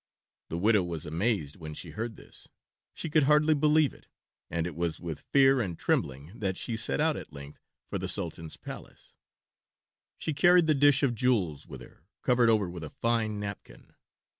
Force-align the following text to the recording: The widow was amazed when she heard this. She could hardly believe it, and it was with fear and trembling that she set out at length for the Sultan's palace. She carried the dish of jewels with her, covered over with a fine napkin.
The 0.49 0.57
widow 0.57 0.81
was 0.83 1.05
amazed 1.05 1.57
when 1.57 1.75
she 1.75 1.91
heard 1.91 2.15
this. 2.15 2.47
She 2.95 3.07
could 3.07 3.25
hardly 3.29 3.53
believe 3.53 3.93
it, 3.93 4.07
and 4.49 4.65
it 4.65 4.75
was 4.75 4.99
with 4.99 5.27
fear 5.31 5.61
and 5.61 5.77
trembling 5.77 6.31
that 6.39 6.57
she 6.57 6.75
set 6.75 6.99
out 6.99 7.15
at 7.15 7.31
length 7.31 7.59
for 7.87 7.99
the 7.99 8.07
Sultan's 8.09 8.57
palace. 8.57 9.15
She 10.17 10.33
carried 10.33 10.65
the 10.65 10.73
dish 10.73 11.03
of 11.03 11.13
jewels 11.13 11.67
with 11.67 11.81
her, 11.81 12.03
covered 12.23 12.49
over 12.49 12.67
with 12.67 12.83
a 12.83 12.89
fine 12.89 13.39
napkin. 13.39 13.93